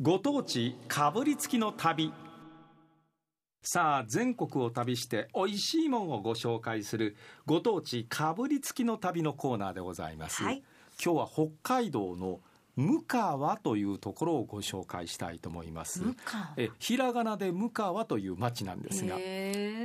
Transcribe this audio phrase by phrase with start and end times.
[0.00, 2.12] ご当地かぶりつきの旅。
[3.62, 10.62] さあ全国を旅して美味しいもんをご紹介するご当地かぶりつきの旅のコーナーでございます、はい。
[11.04, 12.38] 今日は北海道の
[12.76, 16.04] 向川というところをご紹介したいと思います。
[16.56, 19.16] えひらがなで向川という町なんですが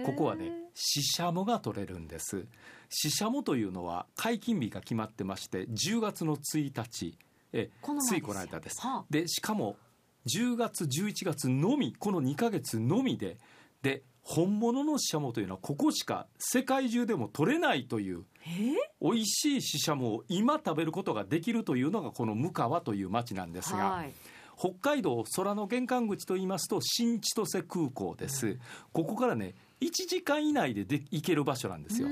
[0.05, 2.45] ここはねシシャモが取れるんです。
[2.89, 7.18] シシャモというのは解禁日が決まってまして10月の1日。
[7.52, 8.80] えこの前ついこの間です。
[8.80, 9.05] はあ。
[9.09, 9.75] でしかも
[10.27, 13.38] 10月11月のみこの2ヶ月のみで
[13.81, 18.49] で本物のシシャモというのはここしか世界中でも取れないというえ？
[18.49, 24.13] ー美味しいシシャモを今食べることができるというのがこの向川という町なんですが、はい。
[24.57, 28.59] 北海道空の玄関口といいますと新千歳空港です、
[28.93, 32.07] ここからね1時間以内でで行ける場所なんですよ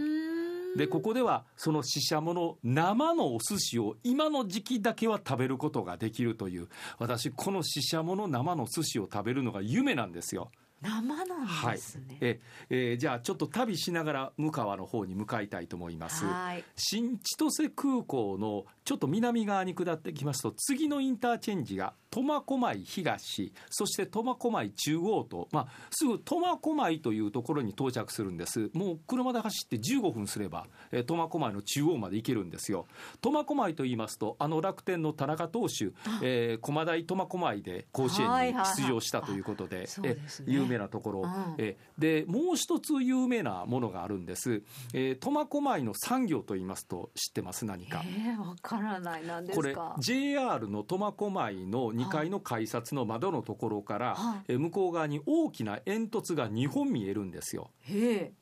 [0.75, 10.51] でここではそのシシャモの生のお寿司を今の時期だけは食べることができるという私このシシャモの生の寿司を食べるのが夢なんですよ。
[10.81, 16.25] 生なんはいですね、ええーじゃあちょっと旅しながら向川の方に向かいたいと思います。
[16.25, 16.63] はい。
[16.75, 28.69] 新千歳空港のちょっと南側に下ってきますと次のインターチェンジが苫小牧東そして苫小牧中央と、まあ、すぐ苫小牧というところに到着するんです。
[28.73, 32.85] もう車で走って15分すればえー苫小牧の中央まで行けるんですよ。
[33.21, 40.45] 苫小牧と言いますとあの楽天の田中投手、えー駒大苫小牧で甲子園に出場したということで,、はいはいはいあそうですね。
[40.49, 41.55] え有名なところ、うん。
[41.57, 44.61] えでもう一つ有名なものがあるんです、
[44.93, 47.65] えー苫小牧の産業と言いますと知ってます？
[47.65, 49.25] 何か、えー、わからない。
[49.25, 54.43] なんでこれすか JR の苫小牧の2階の改札の窓のところから、はい。
[54.49, 57.71] えー向こう側に大きな煙突が2本見えるんですよ。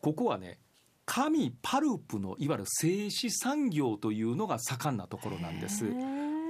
[0.02, 0.60] ここはね
[1.06, 5.86] 紙パルプのいわゆる製紙産業というのが盛んなところなんです。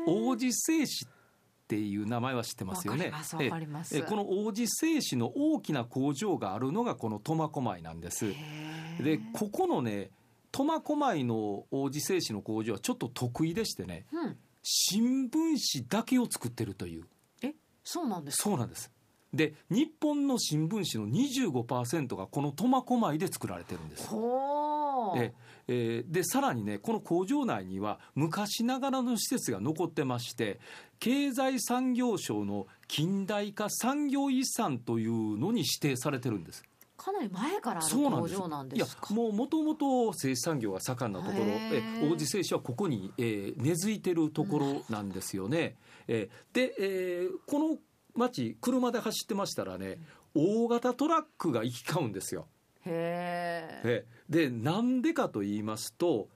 [0.07, 0.87] 王子製紙っ
[1.69, 3.11] ていう名前は知ってますよね。
[3.39, 4.01] ええ。
[4.01, 8.33] この王子製紙の大きな工場があるのがこの苫小牧なんです。
[8.99, 10.09] でここのね
[10.51, 14.05] 苫小牧の王子製紙の工場はちょっと得意でしてね。
[14.11, 14.37] うん
[14.71, 15.31] 新聞
[15.79, 17.05] 紙だけを作ってるという。
[17.41, 17.53] え
[17.83, 18.43] そうなんですか？
[18.43, 18.91] そうなんです。
[19.33, 24.07] で日本の新聞紙の25%がこの苫小牧で作られてるんです。
[24.07, 25.33] ほうえ
[25.67, 30.59] えーでさらにねこの工場内には昔ながらの施設が残ってまして
[30.99, 36.63] 経済産業省の近代化産業遺産というのに指定されてるんです
[36.99, 38.35] かなり前からあるそうなんです。
[38.35, 39.13] 工場なんいやですか？
[39.13, 41.45] もうもともと製紙産業が盛んなところ。
[41.47, 45.75] え王子製紙はここに、えー根付いてるところなんですよね。
[46.07, 47.77] えーで、えーこの
[48.15, 49.97] 町車で走ってましたらね
[50.35, 52.47] 大型トラックが行き交うんですよ。
[52.85, 56.27] へええでなんでかと言いますと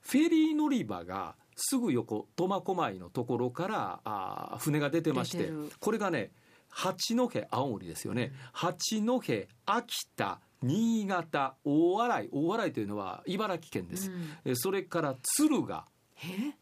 [0.00, 6.30] フェリー乗り場がすぐ横苫小牧のところからあー船が出てましてこれがね
[6.76, 9.22] 八戸青森ですよね、八戸
[9.64, 12.28] 秋田新潟大洗。
[12.32, 14.28] 大洗というのは茨城県です、うん。
[14.44, 15.86] えそれから敦賀。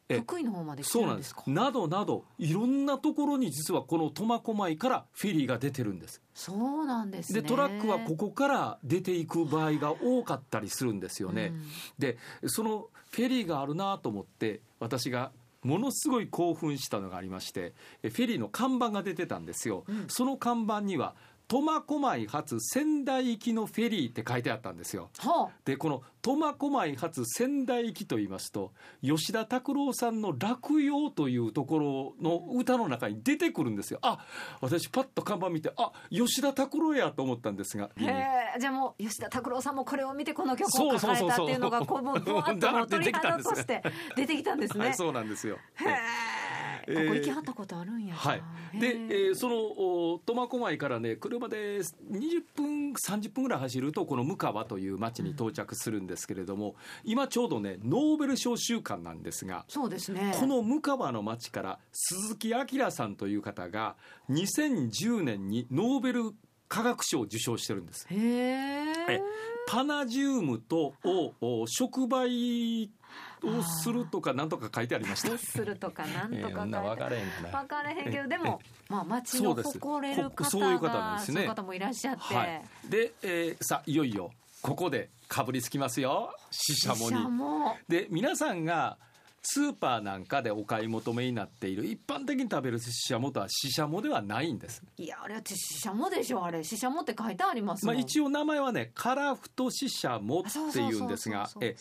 [0.08, 0.16] え？
[0.16, 1.34] え福井の方まで来てそうなんです。
[1.46, 6.20] などなどいろんなところに実はこの苫小牧からフェリーが出てるんです。
[6.34, 7.42] そうなんですね。
[7.42, 11.62] でトラックはここから出ていく場合が多かったりするんですよね、うん。
[11.98, 20.04] でそのフェリーがあるなと思って私がものすごい興奮したのがありましてえフェリーの看板が出てたんですよ、うん。
[20.08, 21.14] その看板には
[21.52, 25.10] 苫小牧発仙台行きのフェリーって書いてあったんですよ。
[25.18, 33.98] はでこの苫小牧発仙台行きと言いますと吉田拓郎さんの「落葉」というところの歌の中に出てくるんですよ。
[34.00, 34.24] あ
[34.62, 37.90] 私パッと看板見てあ吉田拓郎やと思ったんですが。
[37.94, 43.82] あへえじゃあもう吉田拓郎さんもこれを見てこの曲を書かれたっていうのがこうぶわっともう 鳥肌として
[44.16, 44.84] 出てきたんですね。
[44.88, 45.58] はいそうなんですよ。
[45.74, 45.88] へえ。
[45.90, 46.41] えー
[46.86, 48.42] ここ行きはったことあるんやはい、
[48.78, 60.34] で、えーそのお苫小牧からね車で20分30分ぐらい走るとこの向川という町に到着するんですけれども、今ちょうどねノーベル賞週間なんですがそうですね。
[60.38, 63.96] この向川の町から鈴木明さんという方が
[64.30, 66.34] 2010年にノーベル
[66.72, 68.06] 化学賞を受賞してるんです。
[68.10, 69.22] へええ
[69.68, 72.88] パナジウムとをお触媒
[73.44, 75.36] をするとかなんとか書いてありました。
[75.36, 77.60] するとかなんとか書いてえー分かれへんかな。
[77.60, 78.58] 分かれへんけどでも
[78.88, 81.34] まあ町の誇れる方がそういう方なんですね。
[81.34, 84.30] そういう方もいらっしゃって、はい、で、えーさあいよいよ
[84.62, 86.34] ここでかぶりつきますよ。
[86.50, 87.16] ししゃもに。
[87.28, 87.76] も。
[87.86, 88.96] で皆さんが
[89.42, 94.82] スーパーなんかでお買い求めになっている一般的に食べるししゃもとはししゃもではないんです。
[94.96, 96.62] いやあれってししゃもでしょあれ。
[96.62, 101.76] ししゃもって書いてありますまあ、一応名前はねカラフトししゃもっていうんですがえ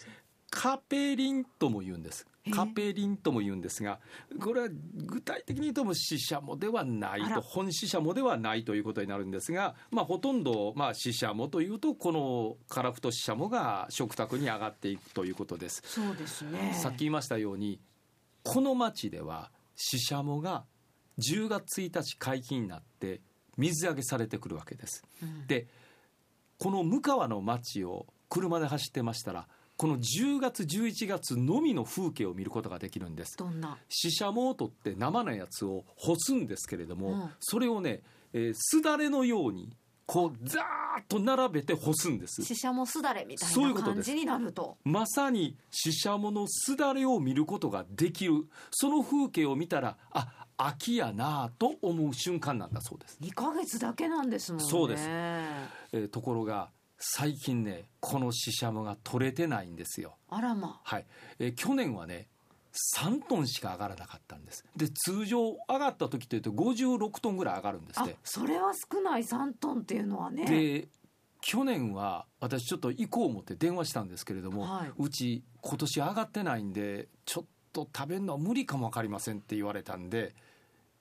[0.50, 4.00] カペリンとも言うんですカペリンとも言うんですが
[4.40, 15.84] これは具体的に言うとも死者もではないと本死者もではないということになるんですが、まあ、ほとんどまあ死者もというとこのカラフト死者もが食卓に上がっていくということです。
[15.86, 17.80] そうですねさっき言いましたように
[18.44, 20.66] この町では死者もが
[21.20, 23.22] 10月1日解禁になって
[23.58, 25.04] 水揚げされてくるわけです。
[25.22, 25.68] うん、で
[26.58, 29.48] この向川の町を車で走ってましたら
[29.82, 33.36] この10月11月のみの風景を見ることができるんです。
[33.36, 33.80] どんな？
[33.90, 38.02] シシャモを取って生のやつを干すんですけれども、うん、それをね、
[38.32, 39.76] えー、すだれのように
[40.06, 42.44] こうザーッと並べて干すんです。
[42.44, 44.78] シシャモすだれみたいな感じになると。
[44.84, 48.46] まさにシシャモのすだれを見ることができる。
[48.70, 53.18] その風景を見たらあ秋やなと思う瞬間なんだそうです。
[53.20, 54.70] 2ヶ月だけなんですもんね。
[54.70, 56.70] そうです、えー、ところが
[57.04, 60.18] 最近ねこのシシャモが取れてないんですよ。
[60.30, 60.80] あらま。
[60.84, 61.06] はい、
[61.40, 62.28] えー、去年はね
[62.96, 64.64] 3トンしか上がらなかったんです。
[64.76, 68.16] で通常上がった時というと56トンぐらい上がるんですって。
[68.24, 69.24] それは少ない。
[69.24, 70.46] 3トンっていうのはね。
[70.46, 70.88] で
[71.42, 80.36] 去年は私ちょっと行こう思って電話したんですけれども、はい、うち今年上がってないんでちょっと食べるのは無理かも分かりませんって言われたんで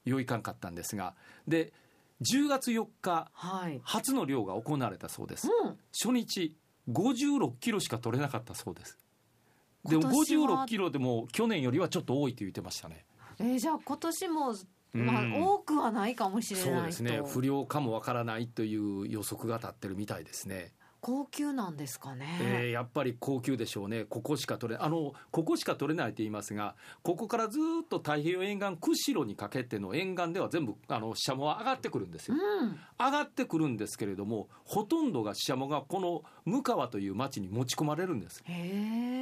[0.07, 1.15] よいかんかったんですが
[1.47, 1.75] で
[2.23, 6.55] 10月4日、はい、初の漁が行われたそうです、うん、初日
[6.91, 8.99] 56キロしか取れなかったそうです。
[9.89, 13.05] でも56キロでも去年よりはちょっと多いと言ってましたね。
[13.39, 14.55] えー、じゃあ今年も
[14.93, 17.23] まあ、多くはないかもしれないそうですね。
[17.25, 24.05] 不良かもわからないという予測が立ってるみたいですね高級なんですかね、えー、やっぱり高級でしょうね。
[24.05, 38.43] ここしか取れあのここしか取れないと言いますがここからずっと太平洋沿岸釧路にかけての沿岸では全部あのシャモは上がってくるんですよ、うん、上がってくるんですけれどもほとんどがシャモがこの向川という町に持ち込まれるんです。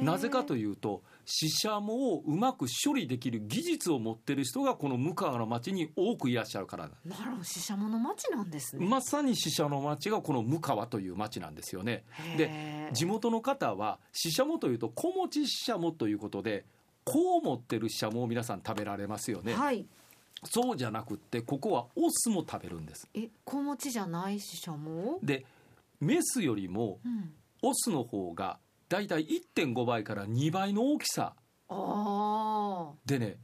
[0.01, 8.85] なぜかというとシシャモをうまく処理できる技術を持ってる人がこの向川の町に多くいらっしゃるからなるほどシシャモの町なんですね。
[8.85, 12.03] まさにシシャモの町がこの向川という町なんですよね。
[12.37, 16.65] で地元の方はシシャモというと小餅シシャモということで
[17.03, 19.53] こう持ってるシシャモを皆さん食べられますよね。
[19.53, 19.85] はい。
[20.45, 23.07] そうじゃなくってここはオスも食べるんです。
[23.13, 25.45] え小餅じゃないシシャモで
[25.99, 26.99] メスよりも
[27.61, 31.33] オスの方がだいたい1.5倍から2倍の大きさ
[33.05, 33.37] でね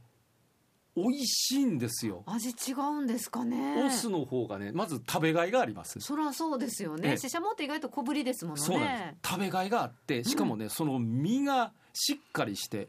[0.96, 2.22] 美味しいんですよ。
[2.24, 3.84] 味違うんですかね。
[3.84, 6.00] オスの方がねまず食べがいがあります。
[6.00, 7.18] そりゃそうですよね。
[7.18, 12.88] シシャモって意外と小ぶりですもんね食べがいがあってしかもね、うん、その身がしっかりして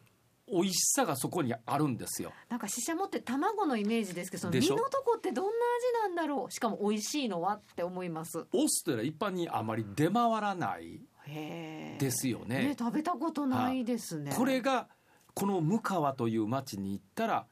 [0.52, 2.32] 美味しさがそこにあるんですよ。
[2.50, 5.52] なんかししゃもって卵のイメージですけどその身のとこってどんな
[6.06, 6.52] 味なんだろう？
[6.52, 8.46] しかも美味しいのはって思います。
[8.54, 11.02] オスというのは一般にあまり出回らない
[12.00, 12.70] ですよね。
[12.70, 14.34] ね食べたことないですね。
[14.36, 14.88] これが
[15.34, 17.46] この向川という町に行ったら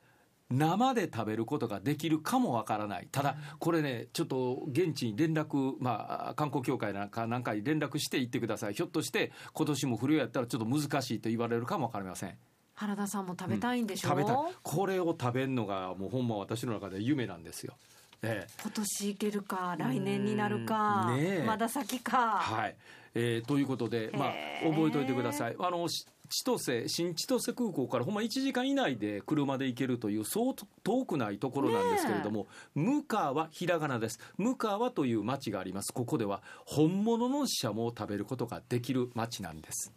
[0.50, 3.10] 生で食べることができるかもわからない。
[3.12, 8.74] ただこれねちょっと現地に連絡まあ観光協会なんか何回連絡して行ってください。
[8.74, 12.38] ひょっとして今年も不良やったらちょっと難しいと言われるかもわかりません
[12.76, 14.10] 原田さんも食べたいんでしょ？
[14.10, 14.54] う、うん、食べたい。
[14.64, 17.74] これを食べるのがもうほんま私の中で夢なんですよ。
[18.22, 22.40] ええ、今年いけるか来年になるか、ね、まだ先か。
[22.40, 22.76] はい。
[23.14, 24.34] えー、ということで、まあ、
[24.64, 25.56] 覚えておいてください。
[25.60, 25.88] あの
[26.28, 34.20] 千歳新千歳空港からほんま1時間以内で車で行けるというそう遠くないところなんですけれども、向川ひらがなです。
[34.38, 35.94] 向川という町があります。
[35.94, 39.94] ここでは本物のシャモを食べることができる町なんです